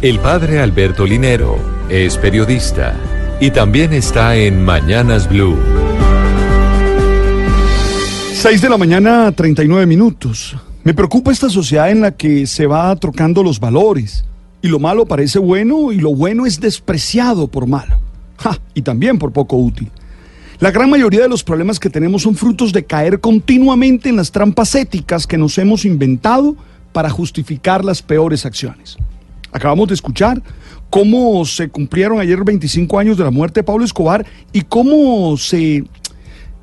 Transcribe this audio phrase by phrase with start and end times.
[0.00, 2.94] El padre Alberto Linero es periodista
[3.40, 5.58] y también está en Mañanas Blue.
[8.34, 10.54] 6 de la mañana, 39 minutos.
[10.84, 14.24] Me preocupa esta sociedad en la que se va trocando los valores
[14.62, 17.98] y lo malo parece bueno y lo bueno es despreciado por malo.
[18.74, 19.90] y también por poco útil.
[20.60, 24.30] La gran mayoría de los problemas que tenemos son frutos de caer continuamente en las
[24.30, 26.54] trampas éticas que nos hemos inventado
[26.92, 28.96] para justificar las peores acciones.
[29.52, 30.42] Acabamos de escuchar
[30.90, 35.84] cómo se cumplieron ayer 25 años de la muerte de Pablo Escobar y cómo se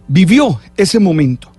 [0.07, 1.49] vivió ese momento.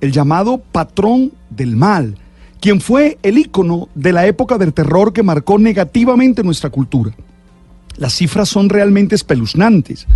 [0.00, 2.16] El llamado patrón del mal,
[2.60, 7.12] quien fue el ícono de la época del terror que marcó negativamente nuestra cultura.
[7.96, 10.06] Las cifras son realmente espeluznantes.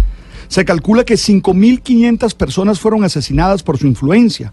[0.48, 4.52] Se calcula que 5.500 personas fueron asesinadas por su influencia.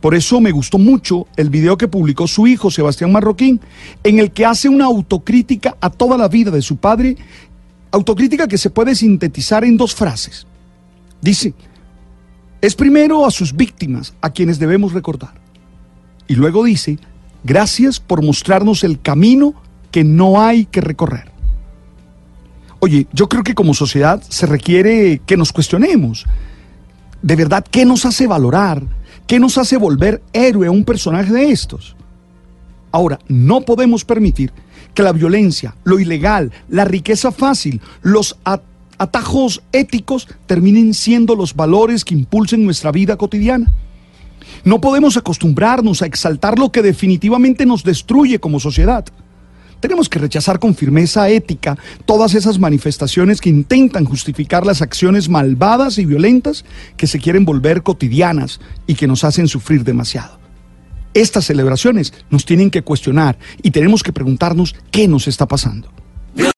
[0.00, 3.60] Por eso me gustó mucho el video que publicó su hijo Sebastián Marroquín,
[4.02, 7.18] en el que hace una autocrítica a toda la vida de su padre,
[7.90, 10.46] autocrítica que se puede sintetizar en dos frases.
[11.20, 11.52] Dice,
[12.62, 15.45] es primero a sus víctimas a quienes debemos recordar.
[16.28, 16.98] Y luego dice,
[17.44, 19.54] gracias por mostrarnos el camino
[19.90, 21.30] que no hay que recorrer.
[22.80, 26.26] Oye, yo creo que como sociedad se requiere que nos cuestionemos.
[27.22, 28.82] De verdad, ¿qué nos hace valorar?
[29.26, 31.96] ¿Qué nos hace volver héroe a un personaje de estos?
[32.92, 34.52] Ahora, no podemos permitir
[34.94, 38.38] que la violencia, lo ilegal, la riqueza fácil, los
[38.98, 43.72] atajos éticos terminen siendo los valores que impulsen nuestra vida cotidiana.
[44.64, 49.04] No podemos acostumbrarnos a exaltar lo que definitivamente nos destruye como sociedad.
[49.80, 55.98] Tenemos que rechazar con firmeza ética todas esas manifestaciones que intentan justificar las acciones malvadas
[55.98, 56.64] y violentas
[56.96, 60.38] que se quieren volver cotidianas y que nos hacen sufrir demasiado.
[61.12, 65.90] Estas celebraciones nos tienen que cuestionar y tenemos que preguntarnos qué nos está pasando.